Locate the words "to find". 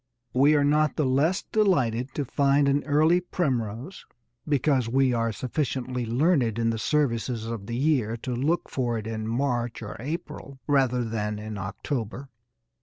2.15-2.67